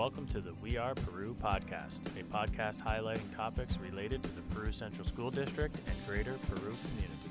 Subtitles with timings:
[0.00, 4.72] Welcome to the We Are Peru podcast, a podcast highlighting topics related to the Peru
[4.72, 7.30] Central School District and greater Peru community.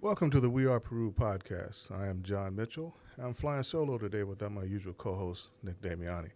[0.00, 1.90] Welcome to the We Are Peru podcast.
[1.90, 2.94] I am John Mitchell.
[3.20, 6.30] I'm flying solo today without my usual co host, Nick Damiani.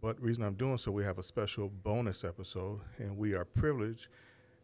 [0.00, 3.44] But the reason I'm doing so, we have a special bonus episode, and we are
[3.44, 4.06] privileged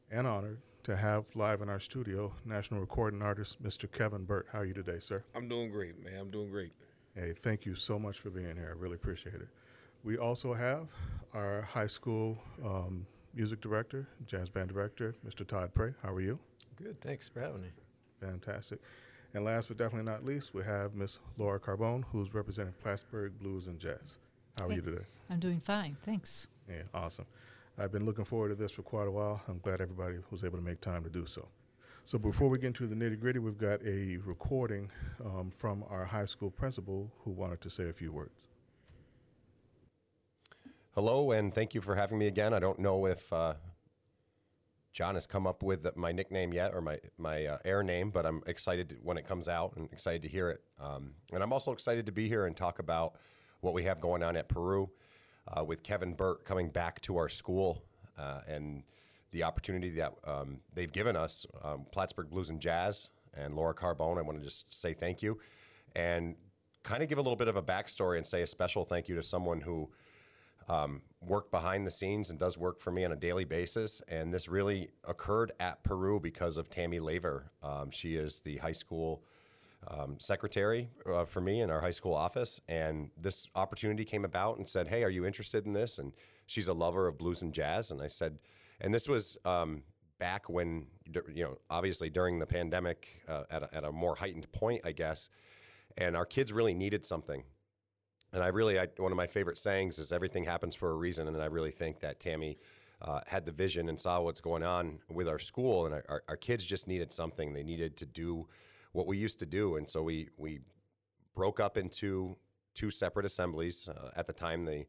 [0.08, 3.90] and honored to have live in our studio national recording artist Mr.
[3.90, 4.46] Kevin Burt.
[4.52, 5.24] How are you today, sir?
[5.34, 6.16] I'm doing great, man.
[6.16, 6.70] I'm doing great.
[7.14, 8.74] Hey, thank you so much for being here.
[8.74, 9.48] I really appreciate it.
[10.04, 10.88] We also have
[11.34, 15.46] our high school um, music director, jazz band director, Mr.
[15.46, 15.92] Todd Prey.
[16.02, 16.38] How are you?
[16.76, 17.00] Good.
[17.00, 17.68] Thanks for having me.
[18.20, 18.80] Fantastic.
[19.34, 23.66] And last but definitely not least, we have Miss Laura Carbone, who's representing Plattsburgh Blues
[23.66, 24.16] and Jazz.
[24.58, 25.04] How are Hey, you today?
[25.28, 26.48] I'm doing fine, thanks.
[26.68, 27.26] Yeah, awesome.
[27.78, 29.40] I've been looking forward to this for quite a while.
[29.48, 31.46] I'm glad everybody was able to make time to do so.
[32.04, 34.90] So before we get into the nitty gritty, we've got a recording
[35.24, 38.48] um, from our high school principal who wanted to say a few words.
[40.94, 42.52] Hello, and thank you for having me again.
[42.52, 43.54] I don't know if uh,
[44.92, 48.26] John has come up with my nickname yet or my my uh, air name, but
[48.26, 50.62] I'm excited when it comes out and excited to hear it.
[50.80, 53.14] Um, and I'm also excited to be here and talk about
[53.60, 54.90] what we have going on at Peru
[55.46, 57.84] uh, with Kevin Burt coming back to our school
[58.18, 58.82] uh, and
[59.32, 64.18] the opportunity that um, they've given us, um, Plattsburgh Blues and Jazz and Laura Carbone.
[64.18, 65.38] I want to just say thank you
[65.94, 66.34] and
[66.82, 69.14] kind of give a little bit of a backstory and say a special thank you
[69.16, 69.88] to someone who
[70.68, 74.02] um, worked behind the scenes and does work for me on a daily basis.
[74.08, 77.50] And this really occurred at Peru because of Tammy Laver.
[77.62, 79.22] Um, she is the high school
[79.88, 82.60] um, secretary uh, for me in our high school office.
[82.68, 85.98] And this opportunity came about and said, Hey, are you interested in this?
[85.98, 86.12] And
[86.46, 87.90] she's a lover of blues and jazz.
[87.90, 88.38] And I said,
[88.80, 89.82] and this was um,
[90.18, 90.86] back when,
[91.34, 94.92] you know, obviously during the pandemic uh, at, a, at a more heightened point, I
[94.92, 95.28] guess.
[95.96, 97.42] And our kids really needed something.
[98.32, 101.26] And I really, I, one of my favorite sayings is everything happens for a reason.
[101.26, 102.58] And I really think that Tammy
[103.02, 105.86] uh, had the vision and saw what's going on with our school.
[105.86, 107.52] And our, our, kids just needed something.
[107.52, 108.46] They needed to do
[108.92, 109.76] what we used to do.
[109.76, 110.60] And so we, we
[111.34, 112.36] broke up into
[112.74, 113.88] two separate assemblies.
[113.88, 114.84] Uh, at the time, the,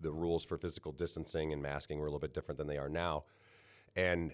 [0.00, 2.88] the rules for physical distancing and masking were a little bit different than they are
[2.88, 3.24] now.
[3.96, 4.32] And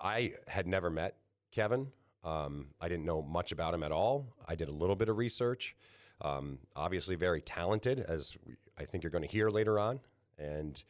[0.00, 1.16] I had never met
[1.50, 1.88] Kevin.
[2.22, 4.34] Um, I didn't know much about him at all.
[4.46, 5.76] I did a little bit of research.
[6.20, 10.00] Um, obviously, very talented, as we, I think you're going to hear later on.
[10.38, 10.82] And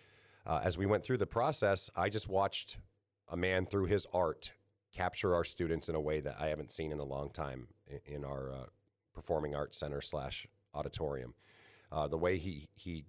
[0.47, 2.79] uh, as we went through the process, I just watched
[3.29, 4.53] a man through his art
[4.93, 7.69] capture our students in a way that I haven't seen in a long time
[8.07, 8.67] in, our uh,
[9.13, 11.35] performing arts center slash auditorium.
[11.91, 13.05] Uh, the way he he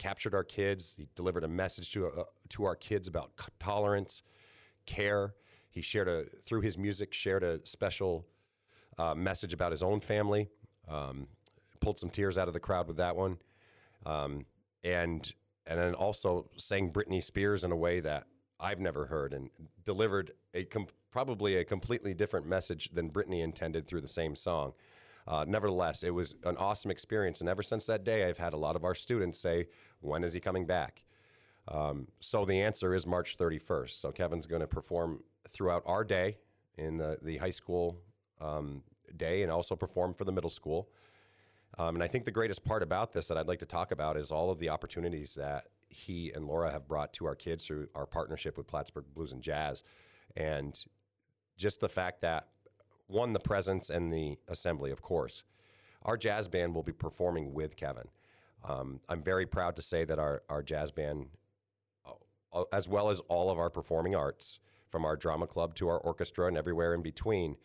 [0.00, 4.22] captured our kids, he delivered a message to uh, to our kids about tolerance,
[4.86, 5.34] care.
[5.68, 8.26] He shared a through his music shared a special
[8.98, 10.48] uh, message about his own family.
[10.88, 11.28] Um,
[11.80, 13.36] pulled some tears out of the crowd with that one,
[14.06, 14.46] um,
[14.82, 15.32] and
[15.66, 18.24] and then also sang Britney Spears in a way that
[18.58, 19.50] I've never heard and
[19.84, 24.72] delivered a com- probably a completely different message than Britney intended through the same song.
[25.26, 28.56] Uh, nevertheless, it was an awesome experience, and ever since that day, I've had a
[28.56, 29.66] lot of our students say,
[30.00, 31.02] "When is he coming back?"
[31.68, 34.00] Um, so the answer is March 31st.
[34.00, 35.22] So Kevin's going to perform
[35.52, 36.38] throughout our day
[36.76, 37.98] in the the high school
[38.40, 38.82] um,
[39.16, 40.88] day, and also perform for the middle school.
[41.78, 44.16] Um, and I think the greatest part about this that I'd like to talk about
[44.16, 47.88] is all of the opportunities that he and Laura have brought to our kids through
[47.94, 49.82] our partnership with Plattsburgh Blues and Jazz.
[50.36, 50.78] And
[51.56, 52.48] just the fact that,
[53.10, 55.44] one, the presence and the assembly, of course.
[56.02, 58.08] Our jazz band will be performing with Kevin.
[58.66, 61.26] Um, I'm very proud to say that our, our jazz band,
[62.52, 64.60] uh, as well as all of our performing arts,
[64.90, 67.56] from our drama club to our orchestra and everywhere in between,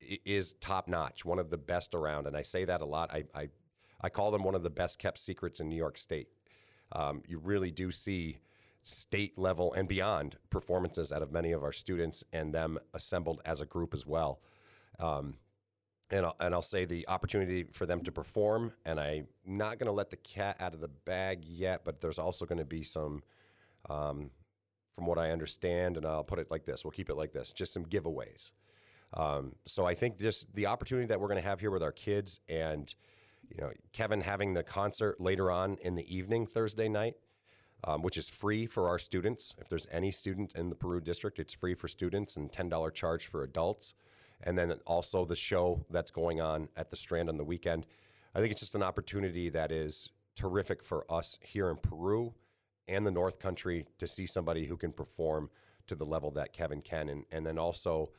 [0.00, 2.26] is top notch, one of the best around.
[2.26, 3.12] And I say that a lot.
[3.12, 3.48] I, I,
[4.00, 6.28] I call them one of the best kept secrets in New York State.
[6.92, 8.38] Um, you really do see
[8.82, 13.60] state level and beyond performances out of many of our students and them assembled as
[13.60, 14.40] a group as well.
[14.98, 15.36] Um,
[16.10, 19.86] and I'll, and I'll say the opportunity for them to perform, and I'm not going
[19.86, 22.82] to let the cat out of the bag yet, but there's also going to be
[22.82, 23.22] some,
[23.90, 24.30] um,
[24.94, 27.52] from what I understand, and I'll put it like this: we'll keep it like this,
[27.52, 28.52] just some giveaways.
[29.14, 31.92] Um, so I think just the opportunity that we're going to have here with our
[31.92, 32.92] kids, and
[33.50, 37.14] you know, Kevin having the concert later on in the evening Thursday night,
[37.84, 39.54] um, which is free for our students.
[39.58, 42.90] If there's any student in the Peru district, it's free for students and ten dollar
[42.90, 43.94] charge for adults.
[44.42, 47.86] And then also the show that's going on at the Strand on the weekend.
[48.34, 52.34] I think it's just an opportunity that is terrific for us here in Peru
[52.86, 55.50] and the North Country to see somebody who can perform
[55.86, 58.10] to the level that Kevin can, and and then also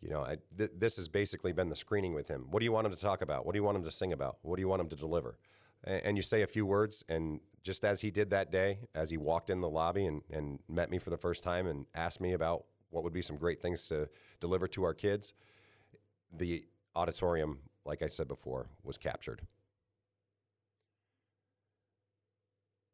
[0.00, 2.46] You know, I, th- this has basically been the screening with him.
[2.50, 3.46] What do you want him to talk about?
[3.46, 4.36] What do you want him to sing about?
[4.42, 5.38] What do you want him to deliver?
[5.82, 9.08] And, and you say a few words, and just as he did that day, as
[9.08, 12.20] he walked in the lobby and, and met me for the first time and asked
[12.20, 14.08] me about what would be some great things to
[14.40, 15.32] deliver to our kids,
[16.38, 16.64] the
[16.96, 19.42] auditorium, like I said before, was captured.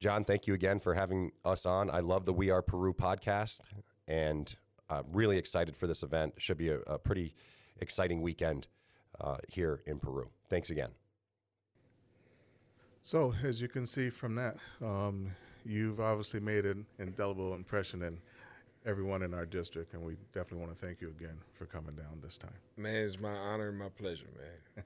[0.00, 1.90] John, thank you again for having us on.
[1.90, 3.60] I love the We Are Peru podcast
[4.08, 4.54] and
[4.88, 6.34] I'm really excited for this event.
[6.38, 7.34] Should be a, a pretty
[7.78, 8.66] exciting weekend
[9.20, 10.28] uh, here in Peru.
[10.48, 10.90] Thanks again.
[13.02, 15.30] So, as you can see from that, um,
[15.64, 18.18] you've obviously made an indelible impression in
[18.86, 22.20] everyone in our district, and we definitely want to thank you again for coming down
[22.22, 22.50] this time.
[22.76, 24.26] Man, it's my honor and my pleasure,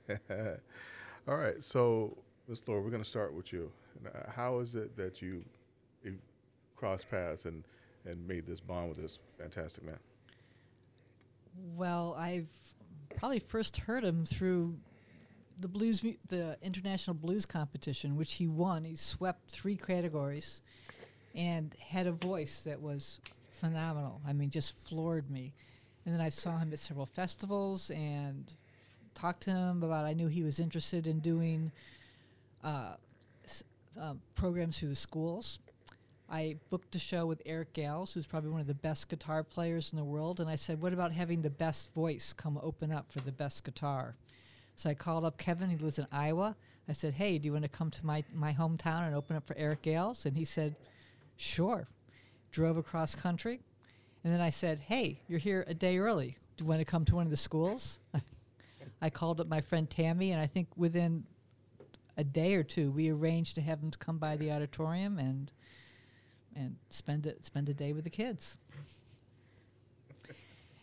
[0.08, 0.58] man.
[1.28, 2.16] All right, so
[2.48, 2.62] Ms.
[2.66, 3.70] Laura, we're going to start with you.
[4.06, 5.44] Uh, How is it that you,
[6.02, 6.18] you
[6.76, 7.62] crossed paths and,
[8.04, 9.98] and made this bond with this fantastic man?
[11.76, 12.48] Well, I've
[13.16, 14.76] probably first heard him through
[15.60, 18.84] the blues, the international blues competition, which he won.
[18.84, 20.62] He swept three categories,
[21.34, 23.20] and had a voice that was
[23.64, 24.20] phenomenal.
[24.26, 25.54] I mean, just floored me.
[26.04, 28.52] And then I saw him at several festivals and
[29.14, 30.04] talked to him about.
[30.04, 31.72] I knew he was interested in doing
[32.62, 32.96] uh,
[33.98, 35.60] uh, programs through the schools.
[36.28, 39.92] I booked a show with Eric Gales, who's probably one of the best guitar players
[39.92, 43.12] in the world, and I said, "What about having the best voice come open up
[43.12, 44.16] for the best guitar?"
[44.76, 45.70] So I called up Kevin.
[45.70, 46.56] He lives in Iowa.
[46.88, 49.46] I said, "Hey, do you want to come to my my hometown and open up
[49.46, 50.76] for Eric Gales?" And he said,
[51.36, 51.86] "Sure."
[52.54, 53.58] Drove across country,
[54.22, 56.36] and then I said, "Hey, you're here a day early.
[56.56, 57.98] Do you want to come to one of the schools?"
[59.02, 61.24] I called up my friend Tammy, and I think within
[62.16, 65.50] a day or two, we arranged to have him come by the auditorium and
[66.54, 68.56] and spend it spend a day with the kids.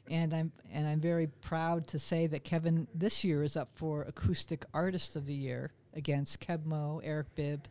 [0.09, 4.01] And I'm and I'm very proud to say that Kevin this year is up for
[4.01, 7.69] Acoustic Artist of the Year against Keb Mo, Eric Bibb,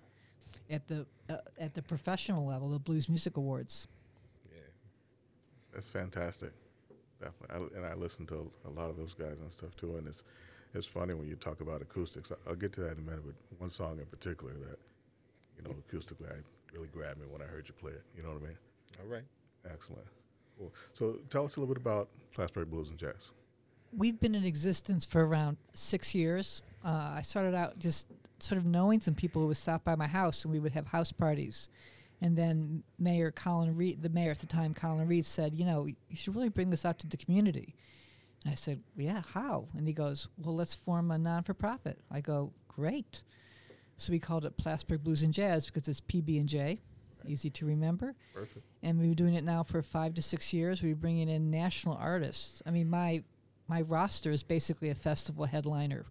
[0.70, 3.86] at the uh, at the professional level, the Blues Music Awards.
[4.52, 4.60] Yeah.
[5.72, 6.52] That's fantastic.
[7.20, 7.68] Definitely.
[7.74, 9.96] I, and I listen to a lot of those guys and stuff too.
[9.96, 10.24] And it's
[10.74, 12.32] it's funny when you talk about acoustics.
[12.32, 14.78] I- I'll get to that in a minute, but one song in particular that,
[15.56, 16.36] you know, acoustically, I
[16.72, 18.02] really grabbed me when I heard you play it.
[18.16, 18.56] You know what I mean?
[19.00, 19.24] All right.
[19.70, 20.06] Excellent.
[20.58, 20.72] Cool.
[20.94, 23.30] So tell us a little bit about Plattsburgh Blues and Jazz.
[23.96, 26.62] We've been in existence for around six years.
[26.84, 28.06] Uh, I started out just
[28.42, 30.86] sort of knowing some people who would stop by my house, and we would have
[30.86, 31.68] house parties.
[32.22, 35.86] And then Mayor Colin Read, the mayor at the time, Colin Read, said, "You know,
[35.86, 37.74] you should really bring this out to the community."
[38.44, 42.52] And I said, "Yeah, how?" And he goes, "Well, let's form a non-for-profit." I go,
[42.68, 43.22] "Great."
[43.96, 46.80] So we called it Plattsburgh Blues and Jazz because it's PB and J,
[47.26, 48.64] easy to remember Perfect.
[48.82, 50.82] and we've been doing it now for five to six years.
[50.82, 52.62] We're bringing in national artists.
[52.66, 53.24] I mean, my
[53.68, 56.06] my roster is basically a festival headliner.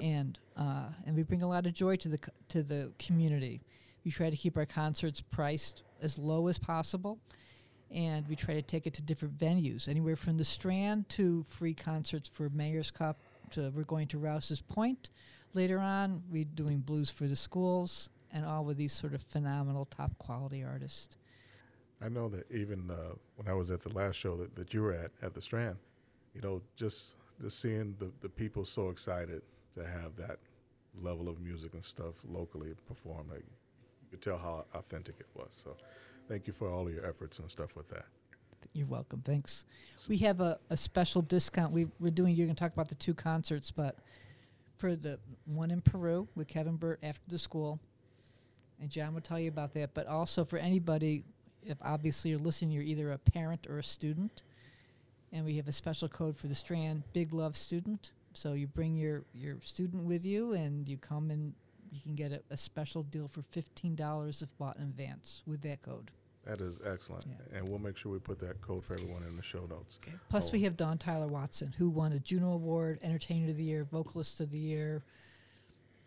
[0.00, 2.18] And uh, and we bring a lot of joy to the
[2.48, 3.62] to the community.
[4.04, 7.18] We try to keep our concerts priced as low as possible,
[7.90, 11.74] and we try to take it to different venues, anywhere from the Strand to free
[11.74, 13.20] concerts for Mayor's Cup.
[13.50, 15.10] To we're going to Rouse's Point
[15.54, 16.22] later on.
[16.30, 20.64] We're doing blues for the schools, and all with these sort of phenomenal, top quality
[20.64, 21.16] artists.
[22.04, 24.82] I know that even uh, when I was at the last show that, that you
[24.82, 25.76] were at at the Strand,
[26.34, 29.42] you know, just just seeing the, the people so excited
[29.74, 30.38] to have that
[31.00, 33.44] level of music and stuff locally performed, like,
[34.02, 35.48] you could tell how authentic it was.
[35.64, 35.76] So,
[36.28, 38.04] thank you for all of your efforts and stuff with that.
[38.74, 39.20] You're welcome.
[39.20, 39.66] Thanks.
[40.08, 41.72] We have a, a special discount.
[41.72, 43.96] We, we're doing, you're going to talk about the two concerts, but
[44.78, 47.80] for the one in Peru with Kevin Burt after the school,
[48.80, 51.24] and John will tell you about that, but also for anybody,
[51.64, 54.42] if obviously you're listening, you're either a parent or a student,
[55.32, 58.12] and we have a special code for the Strand Big Love Student.
[58.34, 61.52] So you bring your, your student with you, and you come and
[61.92, 65.82] you can get a, a special deal for $15 if bought in advance with that
[65.82, 66.10] code.
[66.46, 67.26] That is excellent.
[67.28, 67.58] Yeah.
[67.58, 70.00] And we'll make sure we put that code for everyone in the show notes.
[70.28, 70.52] Plus, Oh.
[70.52, 74.40] we have Dawn Tyler Watson, who won a Juno Award, Entertainer of the Year, Vocalist
[74.40, 75.04] of the Year.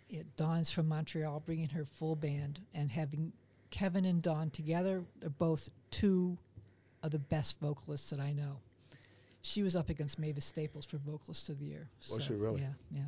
[0.09, 3.31] It, Dawn's from Montreal, bringing her full band and having
[3.69, 5.03] Kevin and Dawn together.
[5.19, 6.37] They're both two
[7.01, 8.59] of the best vocalists that I know.
[9.45, 11.87] She was up against Mavis Staples for Vocalist of the Year.
[12.09, 12.61] Was so, she really?
[12.61, 13.03] Yeah, yeah.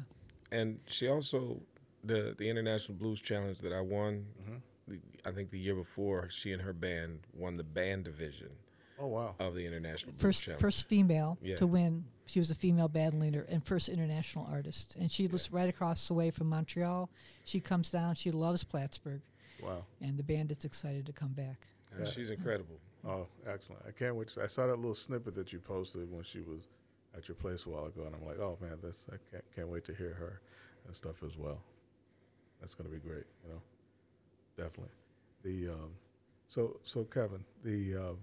[0.51, 1.61] And she also
[2.03, 4.27] the the International Blues Challenge that I won.
[4.43, 4.61] Mhm.
[4.87, 8.51] The, I think the year before, she and her band won the band division
[8.99, 9.35] Oh, wow.
[9.39, 10.61] of the International Blues First, Challenge.
[10.61, 11.55] first female Yeah.
[11.57, 12.05] to win.
[12.27, 14.95] She was a female band leader and first international artist.
[14.95, 17.09] And she lives right across the way from Montreal.
[17.45, 18.13] She comes down.
[18.15, 19.21] She loves Plattsburgh.
[19.63, 19.85] Wow.
[20.01, 21.65] and the band is excited to come back.
[21.97, 22.79] Yeah, she's incredible.
[23.07, 23.81] Oh, excellent.
[23.87, 24.27] I can't wait.
[24.29, 26.67] to- I saw that little snippet that you posted when she was
[27.15, 29.69] at your place a while ago, and I'm like, oh man, this I can't can't
[29.69, 30.41] wait to hear her
[30.85, 31.61] and stuff as well.
[32.59, 33.61] That's gonna be great, you know,
[34.57, 34.93] definitely.
[35.43, 35.91] The um,
[36.47, 38.13] so so Kevin, the uh,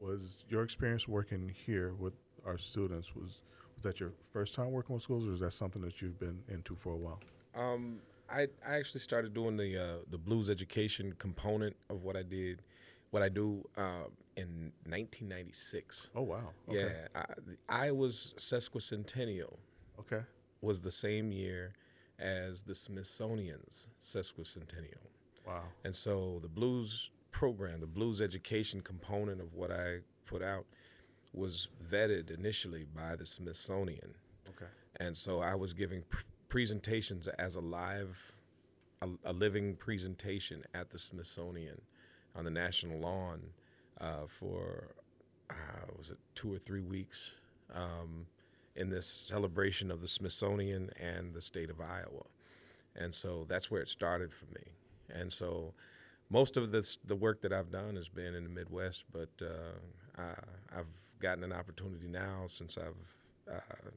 [0.00, 3.40] was your experience working here with our students was
[3.74, 6.42] was that your first time working with schools, or is that something that you've been
[6.48, 7.20] into for a while?
[7.54, 8.00] Um,
[8.30, 12.62] I, I actually started doing the uh, the blues education component of what I did,
[13.10, 16.10] what I do uh, in 1996.
[16.14, 16.94] Oh wow, okay.
[17.14, 17.22] Yeah,
[17.68, 19.56] I, I was sesquicentennial.
[19.98, 20.22] Okay,
[20.60, 21.74] was the same year
[22.18, 25.06] as the Smithsonian's sesquicentennial,
[25.46, 30.66] wow, and so the blues program, the blues education component of what I put out,
[31.32, 34.14] was vetted initially by the Smithsonian.
[34.48, 38.32] okay, and so I was giving pr- presentations as a live,
[39.02, 41.80] a, a living presentation at the Smithsonian
[42.36, 43.40] on the national lawn
[44.00, 44.94] uh, for
[45.50, 45.54] uh,
[45.98, 47.32] was it two or three weeks
[47.74, 48.26] um,
[48.76, 52.24] in this celebration of the Smithsonian and the state of Iowa,
[52.96, 54.66] and so that's where it started for me,
[55.12, 55.74] and so.
[56.32, 59.76] Most of this, the work that I've done has been in the Midwest, but uh,
[60.16, 60.86] I, I've
[61.18, 63.90] gotten an opportunity now since I've uh,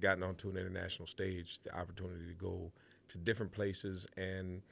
[0.00, 2.70] gotten onto an international stage, the opportunity to go
[3.08, 4.62] to different places and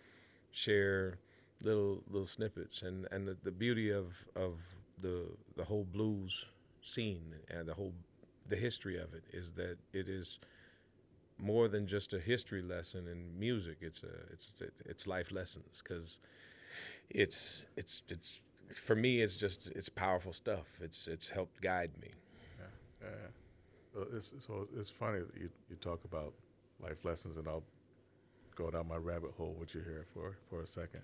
[0.53, 1.19] share
[1.63, 4.55] little little snippets and and the, the beauty of of
[5.01, 5.25] the
[5.57, 6.47] the whole blues
[6.83, 7.93] scene and the whole
[8.49, 10.39] the history of it is that it is
[11.39, 14.53] more than just a history lesson in music it's a it's
[14.87, 16.19] it's life lessons cuz
[17.11, 18.41] it's it's it's
[18.79, 22.11] for me it's just it's powerful stuff it's it's helped guide me
[22.59, 23.29] yeah, yeah.
[23.95, 26.35] So it's so it's funny that you you talk about
[26.81, 27.65] life lessons, and I'll
[28.55, 31.03] go down my rabbit hole with you here for for a second.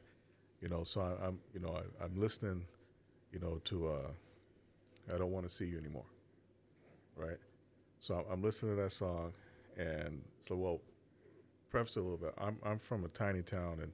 [0.62, 2.64] You know, so I, I'm you know I, I'm listening,
[3.32, 6.06] you know, to uh, I don't want to see you anymore,
[7.16, 7.38] right?
[8.00, 9.32] So I'm, listening to that song,
[9.76, 10.80] and so well,
[11.70, 12.34] preface it a little bit.
[12.40, 13.92] I'm I'm from a tiny town in,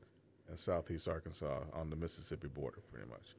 [0.50, 3.34] in southeast Arkansas on the Mississippi border, pretty much.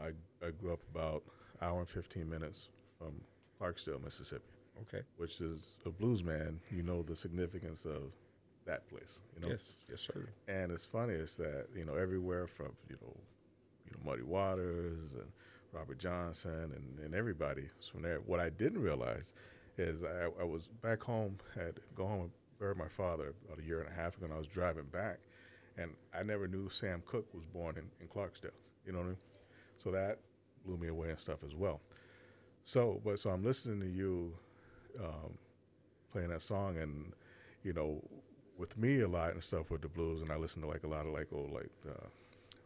[0.00, 1.24] I I grew up about
[1.60, 3.20] hour and 15 minutes from
[3.60, 4.44] Clarksdale, Mississippi
[4.80, 8.12] okay which is a blues man, you know the significance of
[8.66, 9.20] that place.
[9.34, 9.50] You know?
[9.50, 13.16] yes yes sir And it's funny is that you know everywhere from you know,
[13.86, 15.30] you know Muddy Waters and
[15.72, 18.20] Robert Johnson and, and everybody from there.
[18.26, 19.32] What I didn't realize
[19.78, 23.66] is I, I was back home, had go home and buried my father about a
[23.66, 25.18] year and a half ago, and I was driving back,
[25.78, 28.50] and I never knew Sam Cooke was born in, in Clarksdale.
[28.86, 29.16] You know what I mean?
[29.76, 30.18] So that
[30.66, 31.80] blew me away and stuff as well.
[32.64, 34.34] So, but so I'm listening to you
[35.00, 35.38] um,
[36.12, 37.12] playing that song, and
[37.64, 38.02] you know,
[38.62, 40.88] with me a lot and stuff with the blues, and I listen to like a
[40.88, 42.06] lot of like old like uh,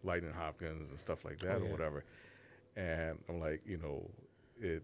[0.05, 2.05] Lightning Hopkins and stuff like that Oh, or whatever.
[2.77, 4.09] And I'm like, you know,
[4.61, 4.83] it.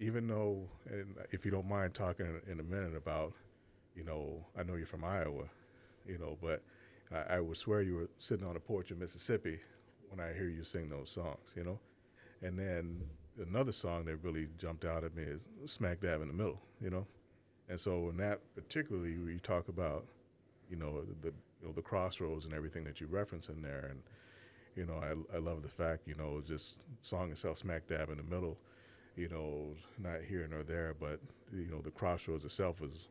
[0.00, 0.58] Even though,
[0.90, 3.32] and if you don't mind talking in, a minute about,
[3.94, 5.44] you know, I know you're from Iowa,
[6.04, 6.62] you know, but
[7.12, 9.60] I, I would swear you were sitting on a porch in Mississippi
[10.10, 11.78] when I hear you sing those songs, you know.
[12.42, 13.02] And then
[13.40, 16.90] another song that really jumped out at me is "Smack Dab in the Middle," you
[16.90, 17.06] know.
[17.68, 20.04] And so in that particularly, you talk about,
[20.74, 21.28] you know, the
[21.60, 24.02] you know the crossroads and everything that you reference in there, and
[24.74, 28.16] you know, I I love the fact, you know, just song itself, "Smack Dab in
[28.16, 28.58] the Middle,"
[29.16, 29.68] you know,
[30.02, 31.20] not here nor there, but
[31.52, 33.06] you know, the crossroads itself is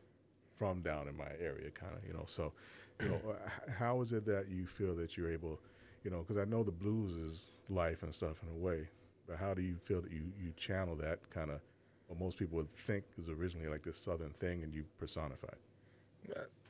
[0.58, 2.24] from down in my area, kind of, you know.
[2.26, 2.52] So,
[3.00, 3.36] you know,
[3.78, 5.58] how is it that you feel that you're able,
[6.04, 8.88] you know, because I know the blues is life and stuff in a way,
[9.26, 11.60] but how do you feel that you you channel that kind of
[12.08, 15.73] what most people would think is originally like this southern thing and you personify it?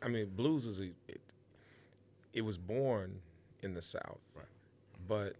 [0.02, 1.20] I mean, blues is a, it,
[2.32, 3.20] it was born
[3.62, 4.44] in the South, Right.
[5.08, 5.36] but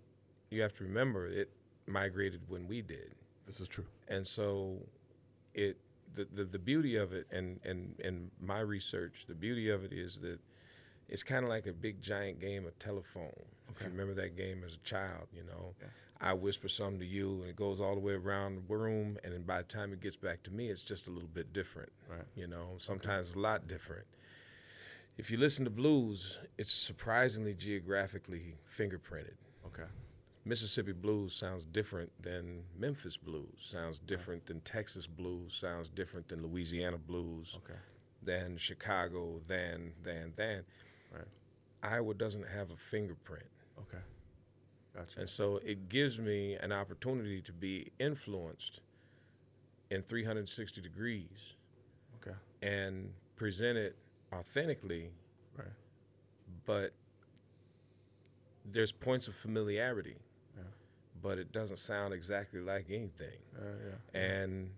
[0.51, 1.51] you have to remember it
[1.87, 3.15] migrated when we did,
[3.47, 3.85] This is true.
[4.09, 4.79] and so
[5.55, 5.77] it
[6.15, 9.93] the, the, the beauty of it and, and, and my research, the beauty of it
[9.93, 10.39] is that
[11.09, 13.33] it's kind of like a big giant game of telephone.
[13.69, 15.89] If you remember that game as a child, you know, Yeah.
[16.21, 19.33] I whisper something to you and it goes all the way around the room, and
[19.33, 21.91] then by the time it gets back to me, it's just a little bit different.
[22.09, 22.25] Right.
[22.35, 24.07] You know, sometimes a lot different.
[25.17, 29.37] If you listen to blues, it's surprisingly geographically fingerprinted.
[29.67, 29.85] Okay.
[30.45, 36.43] Mississippi blues sounds different than Memphis blues, sounds different than Texas blues, sounds different than
[36.43, 37.79] Louisiana blues, Okay.
[38.23, 40.65] than Chicago, than, than, than.
[41.13, 41.25] Right.
[41.83, 43.47] Iowa doesn't have a fingerprint.
[43.79, 44.03] Okay.
[44.95, 45.21] Gotcha.
[45.21, 48.81] And so it gives me an opportunity to be influenced
[49.91, 51.55] in 360 degrees
[52.23, 52.37] Okay.
[52.63, 53.97] and present it
[54.33, 55.11] authentically,
[55.57, 55.67] Right.
[56.65, 56.93] but
[58.65, 60.17] there's points of familiarity,
[60.57, 60.63] Yeah.
[61.23, 63.39] but it doesn't sound exactly like anything.
[63.57, 63.63] Uh,
[64.15, 64.21] yeah.
[64.21, 64.71] And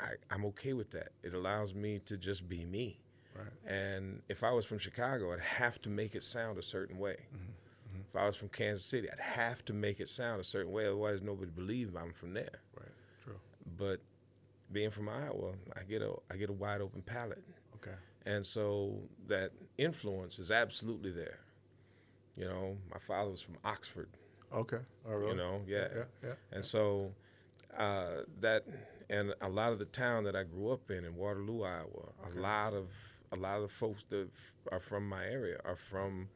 [0.00, 1.12] I, I'm okay with that.
[1.22, 2.98] It allows me to just be me.
[3.34, 3.52] Right.
[3.66, 7.16] And if I was from Chicago, I'd have to make it sound a certain way.
[8.12, 10.84] If I was from Kansas City, I'd have to make it sound a certain way.
[10.84, 12.60] Otherwise, nobody believe I'm from there.
[12.78, 12.90] Right.
[13.24, 13.40] True.
[13.78, 14.00] But
[14.70, 17.42] being from Iowa, I get a I get a wide open palate.
[17.76, 17.96] Okay.
[18.26, 21.40] and so that influence is absolutely there.
[22.36, 24.08] You know, my father was from Oxford.
[24.54, 24.78] Okay.
[25.08, 25.30] All right.
[25.30, 25.88] You know, yeah.
[25.94, 26.04] Yeah.
[26.22, 26.34] Yeah.
[26.52, 27.12] And so
[27.76, 28.64] uh, that
[29.08, 32.38] and a lot of the town that I grew up in in Waterloo, Iowa, a
[32.38, 32.88] lot of
[33.32, 34.28] a lot of the folks that
[34.70, 36.28] are from my area are from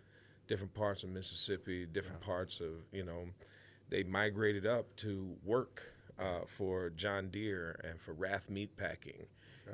[0.47, 3.27] different parts of Mississippi, different parts of you know,
[3.89, 5.83] they migrated up to work
[6.19, 9.27] uh, for John Deere and for Rath Meat Meatpacking.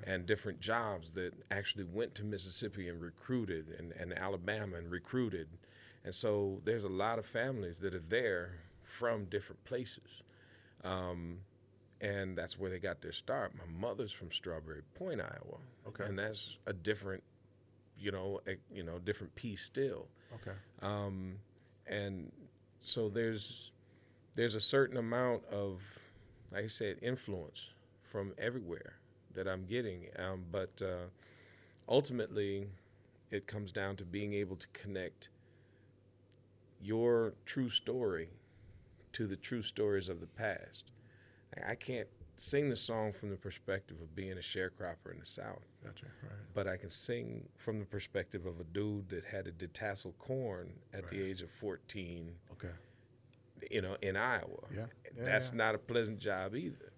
[0.06, 5.48] And different jobs that actually went to Mississippi and recruited, and, and Alabama and recruited.
[6.02, 10.22] And so there's a lot of families that are there from different places.
[10.82, 11.40] Um,
[12.00, 13.52] and that's where they got their start.
[13.54, 15.58] My mother's from Strawberry Point, Iowa.
[15.88, 16.04] Okay.
[16.04, 17.22] And that's a different,
[17.98, 20.08] you know, a, you know, different piece still.
[20.34, 20.56] Okay.
[20.80, 21.36] Um,
[21.86, 22.30] and
[22.82, 23.70] so there's
[24.34, 25.82] there's a certain amount of,
[26.52, 27.70] like I said, influence
[28.02, 28.94] from everywhere
[29.34, 30.06] that I'm getting.
[30.18, 31.06] Um, but uh,
[31.88, 32.68] ultimately,
[33.30, 35.28] it comes down to being able to connect
[36.80, 38.28] your true story
[39.12, 40.90] to the true stories of the past.
[41.56, 42.08] I- I can't
[42.42, 46.06] sing the song from the perspective of being a sharecropper in the South Gotcha.
[46.22, 46.32] Right.
[46.54, 50.70] but I can sing from the perspective of a dude that had to detassel corn
[50.92, 52.68] at the age of 14, Okay.
[53.70, 54.48] you know, in Iowa.
[54.74, 54.86] Yeah.
[55.16, 55.56] Yeah, That's yeah.
[55.58, 56.92] not a pleasant job either.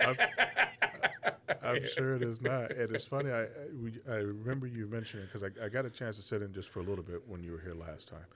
[0.00, 0.16] I'm,
[1.62, 2.70] I'm sure it is not.
[2.72, 3.30] And it's funny.
[3.32, 3.46] I I,
[4.08, 6.80] I remember you mentioning because I, I got a chance to sit in just for
[6.80, 8.26] a little bit when you were here last time,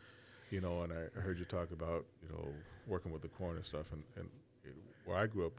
[0.51, 2.49] you know, and I heard you talk about you know
[2.87, 3.87] working with the corn and stuff.
[3.93, 4.29] And, and
[5.09, 5.53] where I grew up,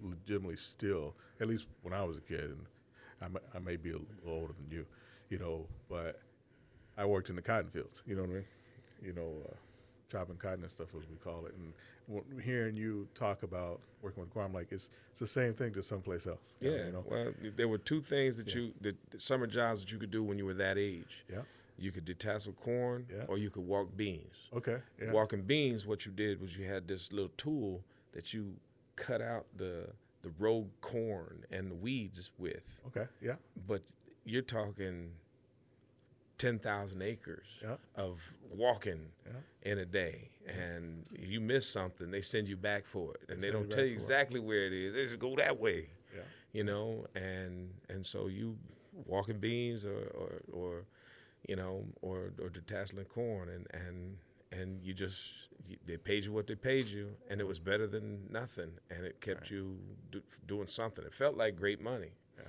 [0.00, 2.66] legitimately still, at least when I was a kid, and
[3.20, 4.86] I may, I may be a little older than you,
[5.28, 6.20] you know, but
[6.96, 8.02] I worked in the cotton fields.
[8.06, 8.44] You know what I mean?
[9.04, 9.32] You know.
[9.48, 9.54] Uh,
[10.10, 11.72] chopping cotton and stuff, as we call it, and
[12.06, 15.72] w- hearing you talk about working with corn, I'm like, it's it's the same thing,
[15.72, 16.52] to someplace else.
[16.60, 16.84] Yeah.
[16.84, 17.02] you know.
[17.08, 18.56] Well, there were two things that Yeah.
[18.60, 21.24] you, that summer jobs that you could do when you were that age.
[21.32, 21.40] Yeah.
[21.78, 23.24] You could detassel corn Yeah.
[23.26, 24.50] or you could walk beans.
[24.54, 24.80] Okay.
[25.00, 25.12] Yeah.
[25.12, 28.56] Walking beans, what you did was you had this little tool that you
[28.96, 29.88] cut out the
[30.22, 32.78] the rogue corn and the weeds with.
[32.86, 33.06] Okay.
[33.20, 33.34] Yeah.
[33.66, 33.82] but
[34.24, 35.10] you're talking
[36.38, 37.76] 10,000 acres Yeah.
[37.94, 39.32] of walking Yeah.
[39.62, 40.30] in a day.
[40.46, 43.30] And you miss something, they send you back for it.
[43.30, 44.02] And they, send don't you tell you for it.
[44.02, 44.94] exactly where it is.
[44.94, 46.22] They just go that way, Yeah.
[46.52, 47.06] you know?
[47.14, 48.58] And and so you
[49.06, 50.84] walking beans or, or, or
[51.48, 54.18] you know, or, or detasseling corn and, and
[54.52, 55.48] and you just
[55.86, 57.70] they paid you what they paid you and it was mm-hmm.
[57.70, 59.76] better than nothing and it kept you
[60.10, 62.44] do, doing something it felt like great money Yeah.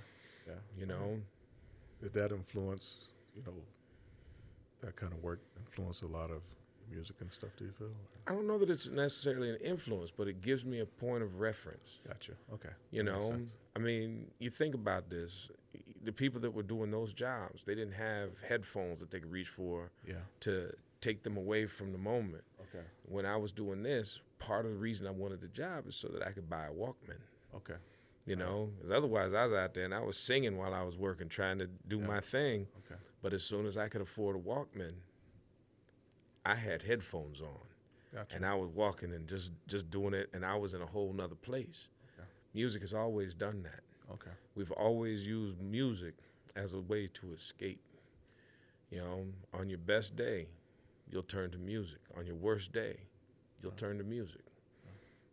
[0.47, 0.53] Yeah.
[0.77, 1.19] you know
[2.01, 3.53] Did that influence, you know,
[4.81, 6.41] that kind of work influence a lot of
[6.91, 7.49] music and stuff?
[7.57, 7.87] Do you feel?
[8.27, 11.39] I don't know that it's necessarily an influence, but it gives me a point of
[11.39, 11.99] reference.
[12.05, 12.33] Gotcha.
[12.53, 12.69] Okay.
[12.91, 13.39] You That know.
[13.75, 15.49] I mean, you think about this.
[16.03, 19.47] The people that were doing those jobs, they didn't have headphones that they could reach
[19.47, 20.15] for Yeah.
[20.41, 20.73] to
[21.03, 22.43] take them away from the moment.
[22.61, 22.85] Okay.
[23.05, 26.07] When I was doing this, part of the reason I wanted the job is so
[26.09, 27.19] that I could buy a Walkman.
[27.55, 27.75] Okay.
[28.25, 30.97] You know, because otherwise I was out there and I was singing while I was
[30.97, 32.67] working, trying to do my thing.
[32.85, 32.99] Okay.
[33.21, 34.93] But as soon as I could afford a Walkman,
[36.45, 37.67] I had headphones on.
[38.13, 38.35] Gotcha.
[38.35, 41.11] and I was walking and just just doing it, and I was in a whole
[41.13, 41.87] nother place.
[42.13, 42.27] Okay.
[42.53, 43.81] Music has always done that.
[44.13, 44.29] okay.
[44.55, 46.13] We've always used music
[46.55, 47.81] as a way to escape.
[48.91, 50.45] You know, on your best day,
[51.13, 51.99] you'll turn to music.
[52.17, 52.97] On your worst day,
[53.61, 54.41] you'll turn to music.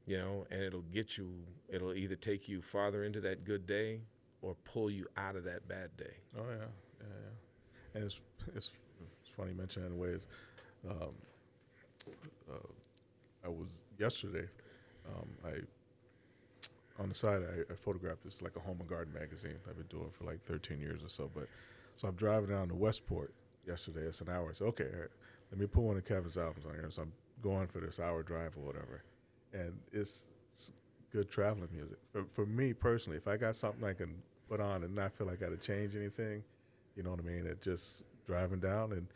[0.07, 1.33] You know, and it'll get you.
[1.69, 4.01] It'll either take you farther into that good day
[4.43, 6.15] or pull you out of that bad day.
[6.37, 6.57] Oh yeah.
[6.57, 7.07] Yeah.
[7.07, 7.95] Yeah.
[7.95, 8.21] And it's
[8.55, 8.71] it's,
[9.23, 10.27] it's funny you mention that in ways.
[10.89, 11.15] Um,
[12.51, 12.55] uh,
[13.45, 14.49] I was yesterday.
[15.07, 19.57] Um, I on the side I, I photographed this like a home and garden magazine
[19.69, 21.31] I've been doing for like 13 years or so.
[21.33, 21.47] But
[21.97, 23.31] so I'm driving down to Westport
[23.67, 24.01] yesterday.
[24.01, 24.53] It's an hour.
[24.53, 24.89] Said, okay,
[25.51, 26.91] let me put one of Kevin's albums on here.
[26.91, 29.03] So I'm going for this hour drive or whatever,
[29.53, 30.73] and it's, it's
[31.13, 33.17] good traveling music for, for me personally.
[33.17, 34.15] If I got something I can
[34.49, 36.43] put on and not feel like I got to change anything,
[36.97, 37.47] you know what I mean?
[37.47, 39.07] It just driving down and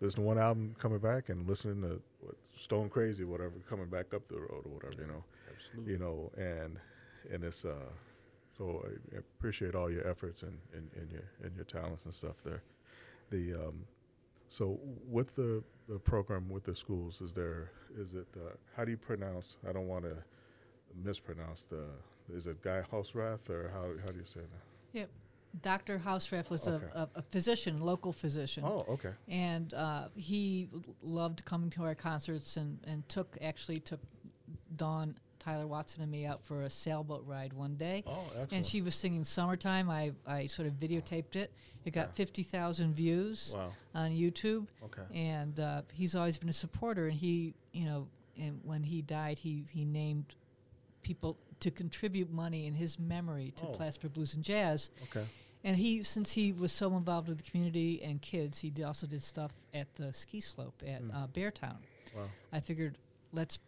[0.00, 4.14] listening to one album coming back and listening to what, Stone Crazy, whatever, coming back
[4.14, 5.24] up the road or whatever, you know
[5.54, 5.92] Absolutely.
[5.92, 6.78] you know, and
[7.32, 7.74] and it's uh,
[8.56, 12.36] so I appreciate all your efforts and, and, and your and your talents and stuff
[12.44, 12.62] there.
[13.30, 13.84] The um,
[14.52, 18.90] so with the the program with the schools, is there is it uh, how do
[18.90, 19.56] you pronounce?
[19.66, 20.14] I don't want to
[21.02, 21.84] mispronounce the
[22.30, 24.98] is it Guy Hausrath or how how do you say that?
[24.98, 25.10] Yep.
[25.62, 25.98] Dr.
[25.98, 26.84] Hausrath was Okay.
[26.94, 28.64] a, a, physician, local physician.
[28.64, 29.12] Oh, okay.
[29.28, 30.68] and uh, he
[31.02, 34.00] loved coming to our concerts and, and took actually took
[34.76, 38.04] Dawn Tyler Watson and me out for a sailboat ride one day.
[38.06, 38.52] Oh, excellent.
[38.52, 41.52] And she was singing "Summertime." I, I sort of videotaped it.
[41.84, 42.12] It got Yeah.
[42.12, 43.72] fifty thousand views wow.
[43.94, 45.02] on YouTube, Okay.
[45.14, 47.06] and uh, he's always been a supporter.
[47.08, 48.06] And he, you know,
[48.38, 50.34] and when he died, he he named
[51.02, 54.08] people to contribute money in his memory to Oh.
[54.12, 54.90] Blues and Jazz.
[55.04, 55.24] Okay.
[55.64, 59.22] And he, since he was so involved with the community and kids, he also did
[59.22, 61.14] stuff at the ski slope at Mm.
[61.14, 61.76] uh, Beartown.
[62.16, 62.26] Wow.
[62.52, 62.98] I figured,
[63.32, 63.58] let's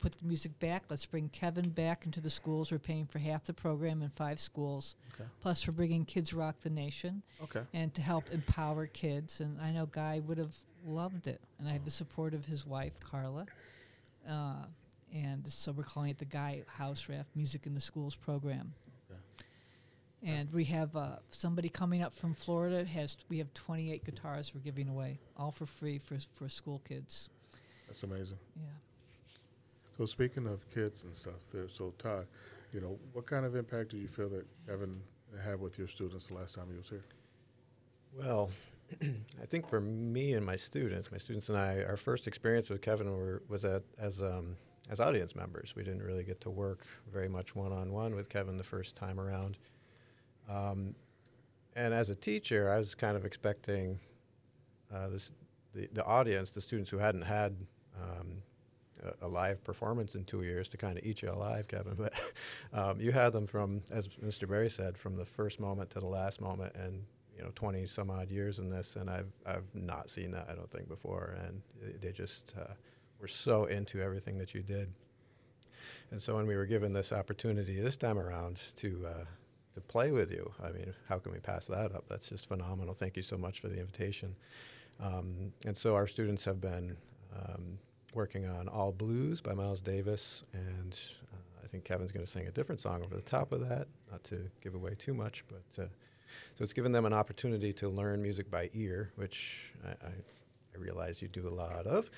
[0.00, 0.84] put the music back.
[0.88, 2.70] Let's bring Kevin back into the schools.
[2.72, 4.96] We're paying for half the program in five schools.
[5.14, 5.28] Okay.
[5.40, 7.62] Plus, we're bringing Kids Rock the Nation Okay.
[7.72, 9.40] and to help empower kids.
[9.40, 11.40] And I know Guy would have loved it.
[11.58, 13.46] And I have the support of his wife, Carla.
[14.28, 14.64] Uh,
[15.12, 18.74] and so we're calling it the Guy Hausrath Music in the Schools program.
[19.10, 19.20] Okay.
[20.22, 22.84] And we have uh, somebody coming up from Florida.
[22.84, 27.30] Has we have 28 guitars we're giving away, all for free for for school kids.
[27.86, 28.36] That's amazing.
[28.56, 28.64] Yeah.
[29.98, 31.68] So speaking of kids and stuff, there.
[31.68, 32.24] So Todd,
[32.72, 35.02] you know, what kind of impact did you feel that Kevin
[35.44, 37.02] had with your students the last time he was here?
[38.16, 38.50] Well,
[39.02, 42.80] I think for me and my students, my students and I, our first experience with
[42.80, 44.56] Kevin were, was at, as um,
[44.88, 45.74] as audience members.
[45.74, 48.94] We didn't really get to work very much one on one with Kevin the first
[48.94, 49.58] time around.
[50.48, 50.94] Um,
[51.74, 53.98] and as a teacher, I was kind of expecting
[54.94, 55.32] uh, this,
[55.74, 57.56] the the audience, the students who hadn't had
[58.00, 58.42] um,
[59.22, 61.94] a, live performance in two years, to kind of eat you alive, Kevin.
[61.94, 62.14] But
[62.72, 64.48] um, you had them from, as Mr.
[64.48, 67.02] Berry said, from the first moment to the last moment, and
[67.36, 70.54] you know, 20 some odd years in this, and I've I've not seen that I
[70.54, 72.72] don't think before, and they- they just uh,
[73.20, 74.92] were so into everything that you did.
[76.10, 79.24] And so when we were given this opportunity this time around to uh,
[79.74, 82.04] to play with you, I mean, how can we pass that up?
[82.08, 82.94] That's just phenomenal.
[82.94, 84.34] Thank you so much for the invitation.
[85.00, 86.96] Um, and so our students have been
[87.32, 87.78] um,
[88.14, 90.98] working on All Blues by Miles Davis, and
[91.32, 93.86] uh, I think Kevin's going to sing a different song over the top of that,
[94.10, 95.82] not to give away too much, but.
[95.84, 95.86] Uh,
[96.54, 100.78] so it's given them an opportunity to learn music by ear, which I, I, I
[100.78, 102.10] realize you do a lot of.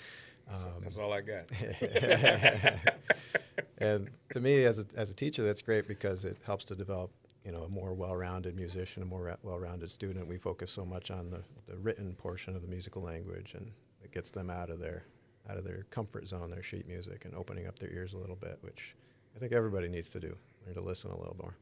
[0.51, 1.45] Um, That's all I got.
[3.79, 7.11] and to me, as a, as a teacher, that's great because it helps to develop,
[7.45, 10.27] you know, a more well-rounded musician, a more ra- well-rounded student.
[10.27, 13.71] We focus so much on the, the written portion of the musical language, and
[14.03, 15.05] it gets them out of their
[15.49, 18.37] out of their comfort zone, their sheet music, and opening up their ears a little
[18.37, 18.95] bit, which
[19.35, 21.55] I think everybody needs to do, learn to listen a little more.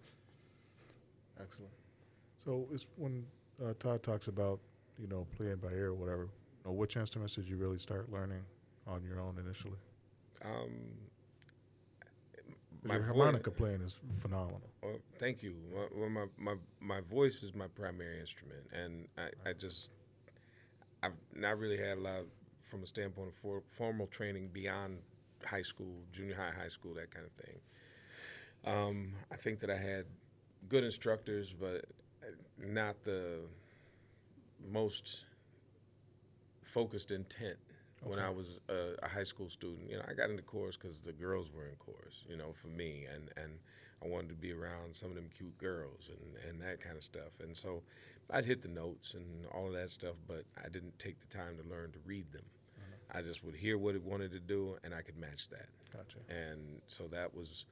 [1.41, 1.71] Excellent.
[2.45, 3.25] So it's when
[3.65, 4.59] uh, Todd talks about
[4.99, 6.23] you know playing by ear or whatever.
[6.23, 8.43] You know, which instruments did you really start learning
[8.87, 9.77] on your own initially?
[10.45, 10.71] Um,
[12.83, 14.63] 'Cause Your voi- harmonica playing is phenomenal.
[14.83, 15.55] Well, thank you.
[15.73, 19.89] Well, well, my, my my voice is my primary instrument, and I, I just
[21.03, 22.21] I've not really had a lot
[22.69, 24.99] from a standpoint of for, formal training beyond
[25.45, 27.59] high school, junior high, high school, that kind of thing.
[28.65, 30.05] Um, I think that I had
[30.69, 31.85] good instructors, but
[32.59, 33.41] not the
[34.71, 35.25] most
[36.63, 37.57] focused intent
[38.03, 39.91] when I was a, a high school student.
[39.91, 42.25] You know, I got into chorus because the girls were in chorus.
[42.29, 43.53] You know, for me, and and
[44.05, 47.05] I wanted to be around some of them cute girls and and that kind of
[47.05, 47.33] stuff.
[47.41, 47.83] And so,
[48.31, 51.57] I'd hit the notes and all of that stuff, but I didn't take the time
[51.57, 52.45] to learn to read them.
[53.15, 55.69] I just would hear what it wanted to do, and I could match that.
[55.93, 56.19] Gotcha.
[56.29, 57.65] And so that was,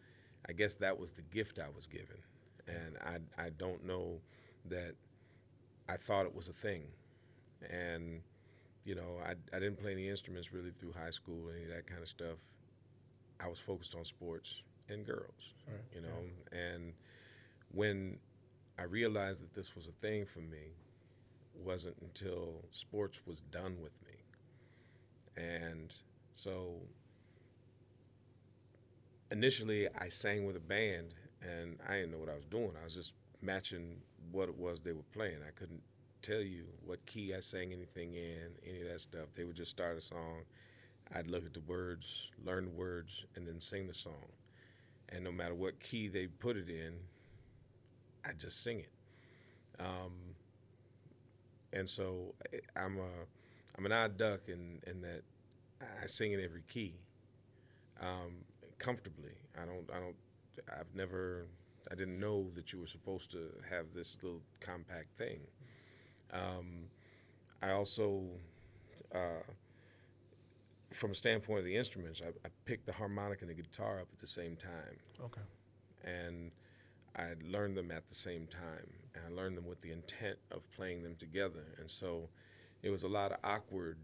[0.49, 2.19] I guess that was the gift I was given.
[2.67, 4.21] And I, I don't know
[4.69, 4.95] that
[5.89, 6.83] I thought it was a thing.
[7.71, 8.23] And,
[8.85, 11.87] you know, I, I didn't play any instruments really through high school, any of that
[11.87, 12.39] kind of stuff.
[13.39, 16.09] I was focused on sports and girls, Right, you know.
[16.53, 16.95] And
[17.73, 18.19] when
[18.79, 20.75] I realized that this was a thing for me,
[21.65, 24.13] wasn't until sports was done with me.
[25.37, 25.95] And
[26.33, 26.81] so
[29.31, 32.73] initially I sang with a band and I didn't know what I was doing.
[32.81, 33.97] I was just matching
[34.33, 35.39] what it was they were playing.
[35.47, 35.83] I couldn't
[36.23, 39.27] tell you what key I sang anything in, any of that stuff.
[39.35, 40.43] They would just start a song.
[41.15, 44.33] I'd look at the words, learn the words, and then sing the song.
[45.11, 46.95] And no matter what key they put it in,
[48.25, 48.91] I just sing it.
[49.79, 50.35] Um,
[51.73, 53.27] and so I- I'm a
[53.77, 55.23] I'm an odd duck in in that
[56.03, 56.95] I sing in every key,
[58.01, 58.45] um,
[58.79, 59.33] comfortably.
[59.61, 60.17] I don't I don't
[60.79, 61.47] I've never
[61.91, 65.41] I didn't know that you were supposed to have this little compact thing.
[66.33, 66.89] Um,
[67.63, 68.25] I also,
[69.15, 69.43] uh,
[70.93, 74.09] from a standpoint of the instruments, I, I picked the harmonica and the guitar up
[74.13, 75.41] at the same time Okay.
[76.05, 76.51] and
[77.15, 80.71] I learned them at the same time, and I learned them with the intent of
[80.73, 81.65] playing them together.
[81.79, 82.29] And so,
[82.83, 83.99] it was a lot of awkward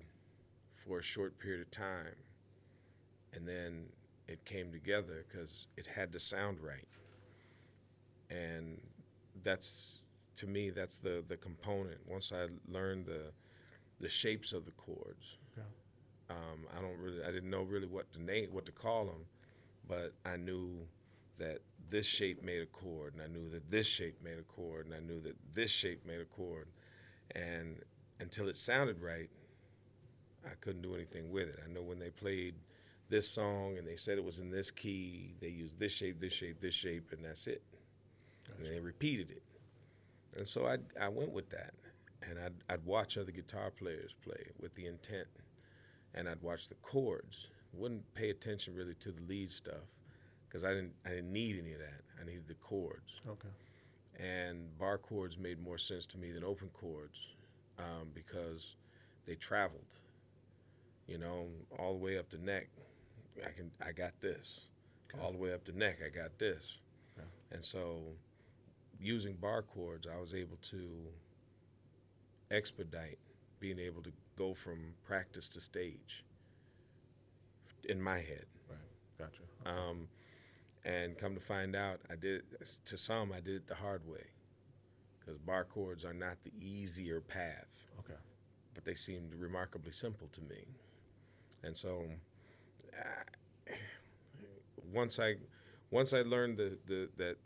[0.75, 2.17] for a short period of time,
[3.33, 3.87] and then
[4.29, 6.87] it came together because it had to sound right.
[8.31, 8.81] And
[9.43, 10.01] that's
[10.37, 11.99] to me that's the the component.
[12.09, 13.33] Once I learned the
[14.01, 15.67] the shapes of the chords, Okay.
[16.31, 19.27] um, I don't really I didn't know really what to name what to call them,
[19.89, 20.87] but I knew
[21.39, 24.87] that this shape made a chord, and I knew that this shape made a chord,
[24.87, 26.69] and I knew that this shape made a chord,
[27.35, 27.81] and
[28.23, 29.29] until it sounded right,
[30.47, 31.61] I couldn't do anything with it.
[31.65, 32.55] I know when they played
[33.09, 36.33] this song and they said it was in this key, they used this shape, this
[36.33, 37.63] shape, this shape, and that's it.
[38.57, 39.43] And they repeated it.
[40.37, 41.75] And so I, I went with that.
[42.29, 45.27] And I'd, I'd watch other guitar players play with the intent.
[46.15, 47.49] And I'd watch the chords.
[47.75, 49.85] Wouldn't pay attention really to the lead stuff
[50.49, 52.03] because I didn't, I didn't need any of that.
[52.21, 53.49] I needed the chords Okay.
[54.23, 57.19] and bar chords made more sense to me than open chords
[57.79, 58.77] um, because
[59.27, 59.95] they traveled.
[61.07, 61.47] You know,
[61.79, 62.69] all the way up the neck,
[63.45, 64.67] I can I got this.
[65.21, 66.79] All the way up the neck, I got this.
[67.53, 67.99] And so,
[68.99, 70.89] using bar chords, I was able to
[72.51, 73.19] expedite
[73.61, 76.25] being able to go from practice to stage.
[77.85, 78.47] In my head.
[78.71, 78.79] Right.
[79.19, 79.43] Gotcha.
[79.67, 80.09] Um,
[80.85, 84.07] and come to find out, I did it, to some, I did it the hard
[84.09, 84.25] way.
[85.25, 88.19] Because bar chords are not the easier path, Okay.
[88.75, 90.65] but they seemed remarkably simple to me.
[91.63, 92.07] And so,
[94.93, 95.37] once I,
[95.91, 97.37] once I learned the, the, that,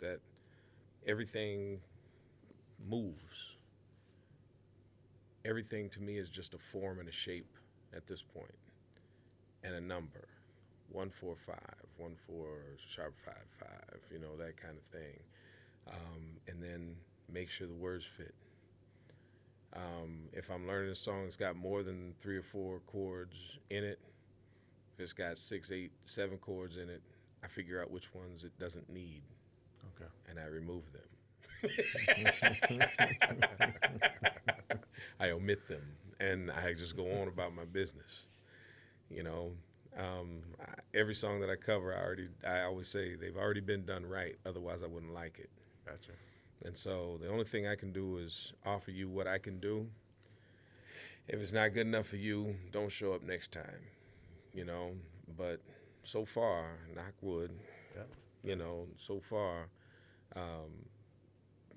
[0.00, 0.20] that
[1.06, 1.80] everything
[2.88, 3.56] moves,
[5.44, 7.56] everything to me is just a form and a shape
[7.94, 8.54] at this point,
[9.64, 10.28] and a number
[10.90, 15.18] one four five, one four sharp five five, you know that kind of thing,
[15.88, 16.96] um, and then
[17.32, 18.34] make sure the words fit.
[19.74, 23.36] Um, if I'm learning a song that's got more than three or four chords
[23.70, 23.98] in it,
[24.94, 27.02] if it's got six, eight, seven chords in it,
[27.42, 29.22] I figure out which ones it doesn't need,
[29.96, 30.10] Okay.
[30.28, 31.02] and I remove them.
[35.20, 35.82] I omit them,
[36.20, 38.26] and I just go on about my business.
[39.10, 39.52] You know,
[39.98, 43.84] um, I, every song that I cover, I already, I always say they've already been
[43.84, 44.36] done right.
[44.46, 45.50] Otherwise, I wouldn't like it.
[45.86, 46.12] Gotcha.
[46.64, 49.88] And so the only thing I can do is offer you what I can do.
[51.28, 53.80] If it's not good enough for you, don't show up next time.
[54.54, 54.92] You know,
[55.38, 55.60] but
[56.04, 57.50] so far, knock wood,
[57.96, 58.08] Yep.
[58.44, 59.68] you know, so far,
[60.36, 60.70] um,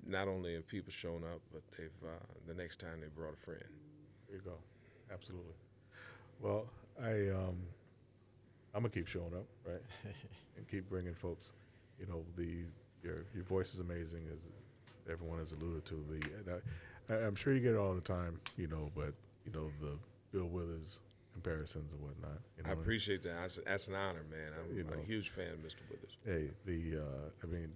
[0.06, 3.44] not only have people shown up, but they've uh, the next time they brought a
[3.44, 3.64] friend.
[4.28, 4.58] There you go.
[5.12, 5.54] Absolutely.
[6.40, 6.66] Well,
[7.02, 7.56] I um,
[8.74, 9.82] I'm gonna keep showing up, right,
[10.56, 11.52] and keep bringing folks.
[11.98, 12.64] You know, the
[13.06, 14.40] your your voice is amazing, as
[15.10, 16.04] everyone has alluded to.
[16.10, 16.60] The
[17.08, 19.12] I, I'm sure you get it all the time, you know, but
[19.44, 19.92] you know the
[20.32, 21.00] Bill Withers
[21.32, 22.40] comparisons and whatnot.
[22.56, 23.34] You know, I appreciate that.
[23.40, 24.52] That's, that's an honor, man.
[24.58, 25.82] I'm, You I'm a huge fan of Mr.
[25.90, 26.16] Withers.
[26.24, 27.68] Hey, the uh, I mean,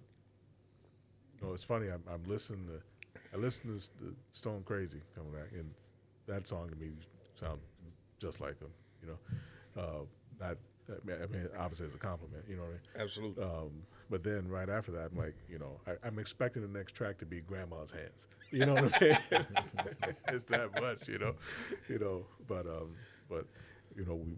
[1.34, 1.88] you know, it's funny.
[1.88, 2.80] I'm, I'm listening to
[3.32, 5.70] I listen to Stone Crazy coming back, and
[6.26, 6.90] that song to me
[7.38, 7.60] sounds
[8.18, 8.70] just like him.
[9.02, 10.56] You know, uh, not
[10.90, 12.44] I mean, I mean, obviously it's a compliment.
[12.48, 12.80] You know what I mean?
[12.98, 13.44] Absolutely.
[13.44, 13.70] Um,
[14.10, 17.18] but then right after that, I'm like, you know, I, I'm expecting the next track
[17.18, 18.28] to be Grandma's Hands.
[18.50, 19.16] You know what I mean?
[20.28, 21.34] it's that much, you know,
[21.88, 22.26] you know.
[22.48, 22.96] But um,
[23.28, 23.46] but
[23.96, 24.32] you know, we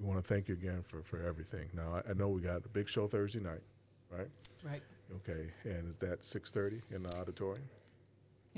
[0.00, 1.68] we want to thank you again for for everything.
[1.74, 3.62] Now I, I know we got a big show Thursday night,
[4.10, 4.28] right?
[4.64, 4.82] Right.
[5.16, 7.68] Okay, and is that 6:30 in the auditorium?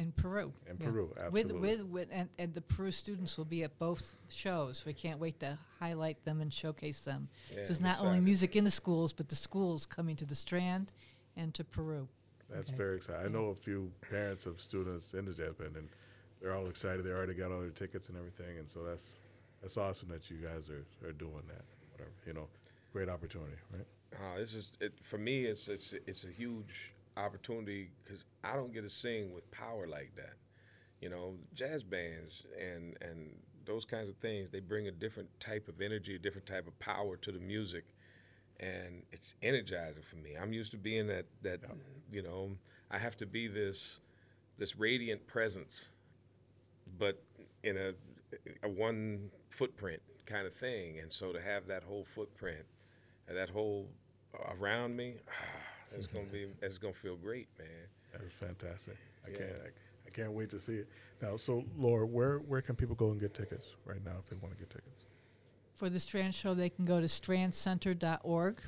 [0.00, 0.50] In Peru.
[0.66, 0.86] In yeah.
[0.86, 1.60] Peru, absolutely.
[1.60, 4.86] with, with, and, and the Peru students will be at both shows.
[4.86, 7.28] We can't wait to highlight them and showcase them.
[7.50, 10.24] Yeah, so it's I'm not only music in the schools, but the schools coming to
[10.24, 10.92] the Strand
[11.36, 12.08] and to Peru.
[12.48, 12.78] That's Okay.
[12.78, 13.26] very exciting.
[13.26, 15.88] I know a few parents of students in the JEPN, and
[16.40, 17.04] they're all excited.
[17.04, 19.16] They already got all their tickets and everything, and so that's
[19.60, 21.64] that's awesome that you guys are, are doing that.
[21.92, 22.48] Whatever, you know,
[22.94, 23.86] great opportunity, right?
[24.14, 25.44] Uh, this is it, for me.
[25.44, 30.12] It's it's it's a huge opportunity because I don't get to sing with power like
[30.16, 30.34] that.
[31.00, 33.30] You know, jazz bands and and
[33.66, 36.78] those kinds of things they bring a different type of energy, a different type of
[36.78, 37.84] power to the music,
[38.60, 40.36] and it's energizing for me.
[40.40, 41.60] I'm used to being that that
[42.12, 42.50] you know
[42.90, 44.00] I have to be this
[44.58, 45.88] this radiant presence,
[46.98, 47.22] but
[47.62, 47.92] in a
[48.62, 52.64] a one footprint kind of thing, and so to have that whole footprint
[53.28, 53.88] and that whole
[54.50, 55.32] around me, ah,
[55.96, 57.68] it's gonna be it's gonna feel great, man.
[58.12, 58.96] That is fantastic.
[59.26, 59.38] I Yeah.
[59.38, 59.68] can't I,
[60.06, 60.88] I can't wait to see it.
[61.22, 64.36] Now, so Laura, where where can people go and get tickets right now if they
[64.36, 65.04] want to get tickets?
[65.74, 68.60] For the Strand show, they can go to strandcenter.org,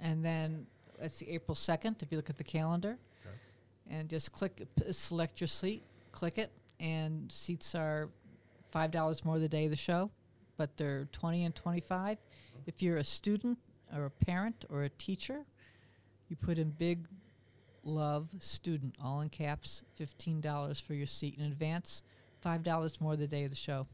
[0.00, 0.66] and then
[0.98, 2.02] It's the April second.
[2.02, 2.98] If you look at the calendar,
[3.88, 8.08] and just click, select your seat, click it, and seats are
[8.70, 10.10] five dollars more the day of the show,
[10.56, 12.18] but they're twenty and twenty-five.
[12.18, 12.58] Uh-huh.
[12.66, 13.58] If you're a student
[13.94, 15.44] or a parent or a teacher,
[16.30, 17.06] you put in big
[17.82, 22.02] love student all in caps, fifteen dollars for your seat in advance,
[22.40, 23.86] five dollars more the day of the show.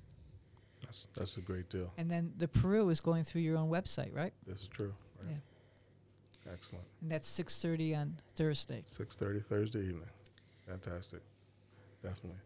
[0.83, 1.92] That's that's a great deal.
[1.96, 4.33] And then the Peru is going through your own website, right?
[4.46, 4.92] This is true.
[5.20, 5.33] Right?
[5.33, 6.53] Yeah.
[6.53, 6.85] Excellent.
[7.01, 8.83] And that's six thirty on Thursday.
[8.87, 10.11] Six thirty Thursday evening.
[10.68, 11.20] Fantastic.
[12.03, 12.40] Definitely.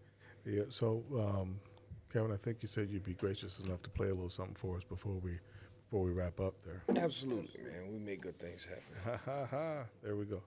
[0.47, 0.63] Yeah.
[0.71, 1.59] So, um,
[2.13, 4.77] Kevin, I think you said you'd be gracious enough to play a little something for
[4.77, 5.39] us before we
[5.91, 6.83] before we wrap up there.
[7.03, 7.91] Absolutely, man.
[7.91, 8.85] We make good things happen.
[9.05, 9.85] Ha ha ha.
[10.05, 10.41] There we go.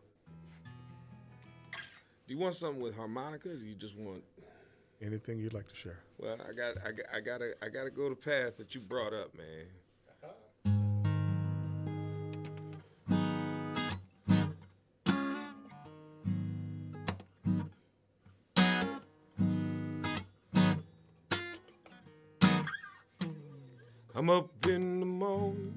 [1.73, 3.49] Do you want something with harmonica?
[3.49, 4.23] Or do you just want?
[5.01, 5.99] Anything you'd like to share?
[6.17, 9.13] Well, I got, I got, I gotta, I gotta go the path that you brought
[9.13, 9.65] up, man.
[24.15, 25.73] I'm up in the morning,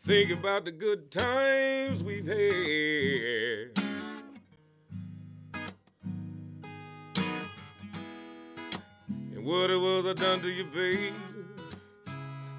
[0.00, 3.78] thinking about the good times we've had.
[9.32, 11.14] And what it was I done to you, babe,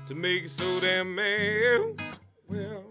[0.08, 2.02] to make you so damn mad.
[2.48, 2.86] Well,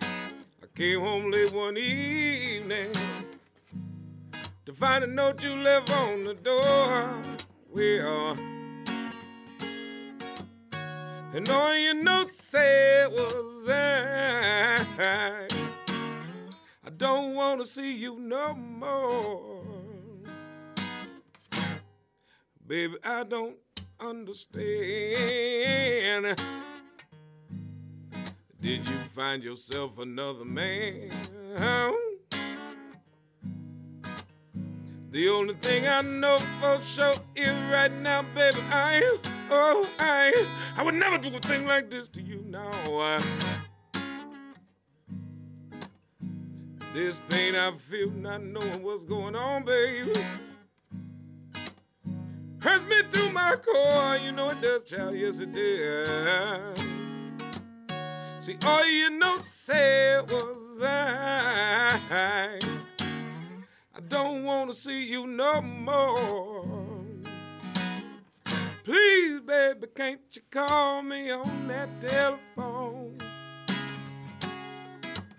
[0.00, 2.92] I came home late one evening
[4.76, 7.22] find a note you left on the door.
[7.70, 8.36] Well, uh,
[11.34, 14.84] and all your notes said was I.
[16.84, 19.62] I don't want to see you no more.
[22.66, 23.56] Baby, I don't
[23.98, 24.56] understand.
[28.60, 31.10] Did you find yourself another man?
[35.16, 39.16] The only thing I know for sure is right now, baby, I,
[39.50, 42.70] oh, I, I would never do a thing like this to you now.
[43.00, 43.22] I,
[46.92, 50.12] this pain I feel not knowing what's going on, baby.
[52.58, 56.76] Hurts me to my core, you know it does, child, yes it did.
[58.40, 62.58] See, all you know said was I.
[63.96, 67.02] I don't want to see you no more.
[68.84, 73.16] Please, baby, can't you call me on that telephone?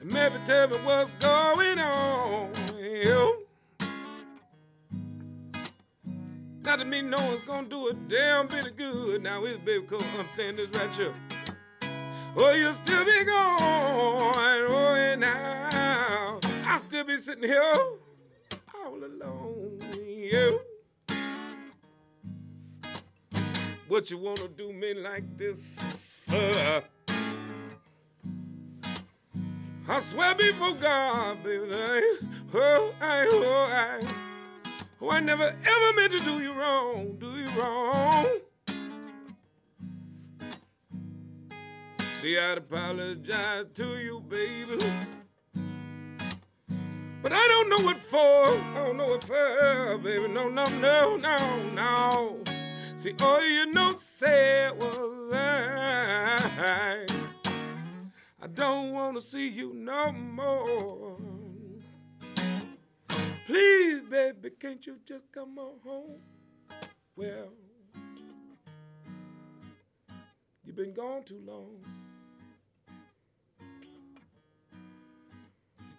[0.02, 2.52] And maybe tell me what's going on.
[2.80, 3.32] Yeah.
[6.64, 9.22] Not to me, no one's gonna do a damn bit of good.
[9.22, 11.14] Now, it's baby, cause understand this right here.
[12.36, 13.60] Oh, you'll still be gone.
[13.62, 18.00] Oh, and now I'll still be sitting here
[18.88, 19.80] all alone.
[20.06, 20.62] You.
[23.88, 26.22] What you wanna do me like this?
[29.90, 32.18] I swear before God, baby, I,
[32.54, 34.02] oh, I, oh, I,
[35.02, 38.28] oh, I never ever meant to do you wrong, do you wrong.
[42.20, 44.78] See, I'd apologize to you, baby.
[47.28, 48.48] But I don't know what for.
[48.48, 50.30] I don't know what for, baby.
[50.30, 52.40] No, no, no, no, no.
[52.96, 57.06] See, all you know said was I.
[58.42, 61.18] I don't want to see you no more.
[63.46, 66.22] Please, baby, can't you just come on home?
[67.18, 67.50] Well,
[70.64, 72.07] you've been gone too long.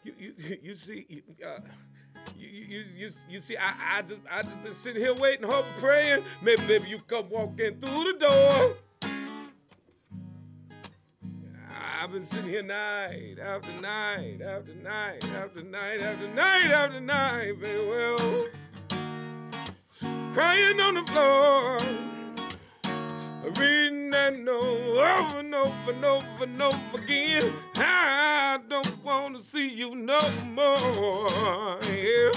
[0.05, 0.33] You, you,
[0.63, 1.61] you see, you, uh,
[2.39, 5.71] you, you, you, you see, I, I just, I just been sitting here waiting, hoping,
[5.79, 6.25] praying.
[6.43, 8.75] Maybe, maybe you come walking through the door.
[12.01, 17.57] I've been sitting here night after night after night after night after night after night,
[17.59, 18.47] very well.
[20.33, 21.79] Crying on the floor,
[23.59, 27.53] reading that note over and over and over and over again.
[27.81, 30.21] I don't want to see you no
[30.55, 31.79] more.
[31.93, 32.31] Yeah.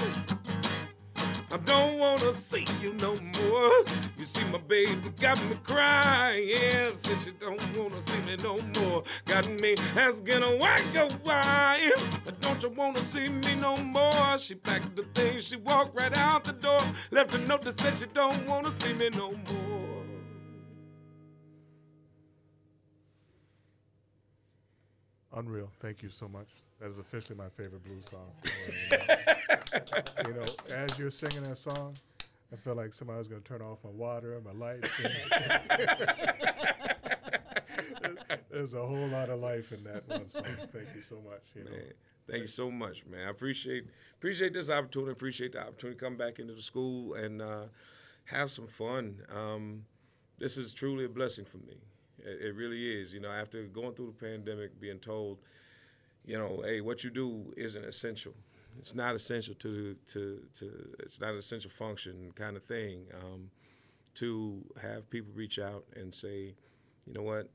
[1.54, 3.84] I don't wanna see you no more.
[4.18, 6.48] You see, my baby got me crying.
[6.48, 9.04] Yeah, said she don't wanna see me no more.
[9.26, 11.92] Got me asking why go why.
[12.40, 14.38] Don't you wanna see me no more?
[14.38, 16.80] She packed the things, she walked right out the door.
[17.12, 19.91] Left a note that said she don't wanna see me no more.
[25.34, 25.72] Unreal.
[25.80, 26.48] Thank you so much.
[26.80, 28.32] That is officially my favorite blues song.
[30.28, 30.44] you know,
[30.76, 31.96] as you're singing that song,
[32.52, 34.90] I felt like somebody's going to turn off my water and my lights.
[38.52, 40.44] There's a whole lot of life in that one song.
[40.74, 41.44] Thank you so much.
[41.56, 41.72] You know.
[42.30, 43.28] Thank you so much, man.
[43.28, 43.86] I appreciate
[44.18, 45.12] appreciate this opportunity.
[45.12, 47.64] Appreciate the opportunity to come back into the school and uh,
[48.26, 49.22] have some fun.
[49.34, 49.86] Um,
[50.38, 51.78] this is truly a blessing for me.
[52.26, 53.14] It, it, really is.
[53.14, 55.40] You know, after going through the pandemic, being told,
[56.26, 58.34] you know, hey, what you do isn't essential.
[58.80, 60.96] It's not essential to to to.
[61.00, 63.06] It's not an essential function kind of thing.
[63.14, 63.50] Um,
[64.16, 66.54] to have people reach out and say,
[67.06, 67.50] you know what,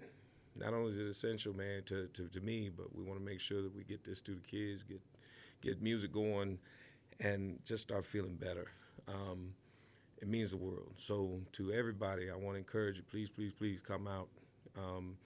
[0.59, 3.41] not only is it essential, man, to, to, to me, but we want to make
[3.41, 5.01] sure that we get this to the kids, get
[5.63, 6.59] get music going,
[7.21, 8.67] and just start feeling better.
[9.09, 9.55] Um,
[10.21, 10.93] it means the world.
[10.99, 14.29] So to everybody, I want to encourage you, please, please, please come out.
[14.77, 15.17] Um,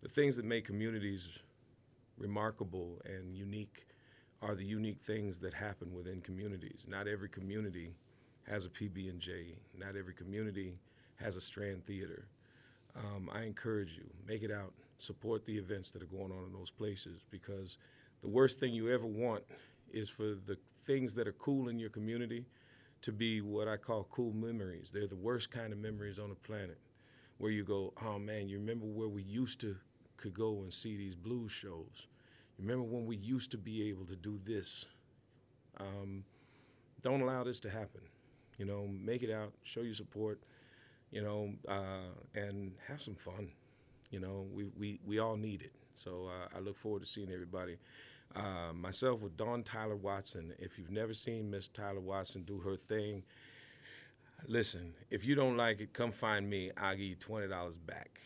[0.00, 1.28] the things that make communities
[2.18, 3.86] remarkable and unique
[4.42, 6.84] are the unique things that happen within communities.
[6.86, 7.94] Not every community
[8.48, 9.54] has a PB and J.
[9.76, 10.74] Not every community
[11.16, 12.28] has a Strand Theater
[12.96, 16.52] um, I encourage you, make it out, support the events that are going on in
[16.52, 17.78] those places because
[18.22, 19.44] the worst thing you ever want
[19.92, 22.44] is for the things that are cool in your community
[23.02, 24.90] to be what I call cool memories.
[24.92, 26.78] They're the worst kind of memories on the planet
[27.38, 29.76] where you go, oh man, you remember where we used to
[30.16, 32.06] could go and see these blues shows.
[32.58, 34.84] You remember when we used to be able to do this.
[35.78, 36.24] Um,
[37.02, 38.00] don't allow this to happen.
[38.58, 40.40] You know, make it out, show your support
[41.10, 43.50] you know, uh, and have some fun.
[44.10, 45.72] You know, we, we, we all need it.
[45.96, 47.76] So uh, I look forward to seeing everybody.
[48.36, 50.52] Uh, myself with Dawn Tyler Watson.
[50.58, 53.22] If you've never seen Miss Tyler Watson do her thing,
[54.46, 56.70] listen, if you don't like it, come find me.
[56.76, 58.20] I'll give you $20 back.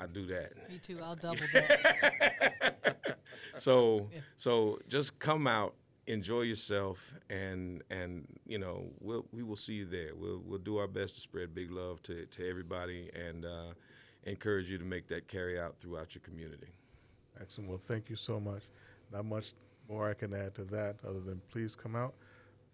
[0.00, 0.52] I'll do that.
[0.70, 0.98] Me too.
[1.02, 3.18] I'll double that.
[3.56, 4.20] so, yeah.
[4.36, 5.74] so just come out
[6.06, 10.76] enjoy yourself and and you know we'll, we will see you there we'll we'll do
[10.76, 13.72] our best to spread big love to, to everybody and uh,
[14.24, 16.66] encourage you to make that carry out throughout your community
[17.40, 18.62] excellent well thank you so much
[19.12, 19.52] not much
[19.88, 22.14] more i can add to that other than please come out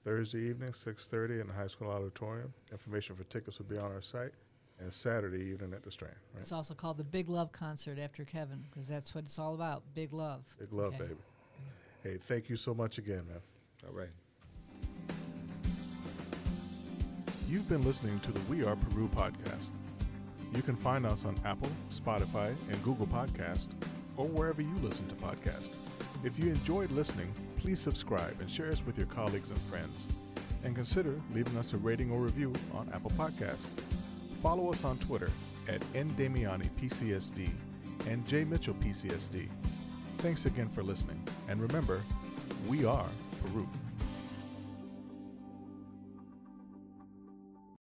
[0.06, 4.02] thursday evening 6.30 in the high school auditorium information for tickets will be on our
[4.02, 4.32] site
[4.78, 6.40] and saturday evening at the strand right?
[6.40, 9.82] it's also called the big love concert after kevin because that's what it's all about
[9.94, 11.04] big love big love okay.
[11.04, 11.20] baby
[12.06, 13.40] Hey, thank you so much again, man.
[13.84, 14.10] All right.
[17.48, 19.72] You've been listening to the We Are Peru podcast.
[20.54, 23.70] You can find us on Apple, Spotify, and Google Podcast,
[24.16, 25.74] or wherever you listen to podcasts.
[26.22, 27.34] If you enjoyed listening,
[27.66, 30.06] please subscribe and share us with your colleagues and friends.
[30.62, 33.66] And consider leaving us a rating or review on Apple Podcast.
[34.40, 35.32] Follow us on Twitter
[35.68, 36.70] at ndamiani
[38.08, 39.48] and jmitchellpcsd.
[40.18, 41.20] Thanks again for listening.
[41.48, 42.02] And remember,
[42.68, 43.08] we are
[43.42, 43.68] Peru.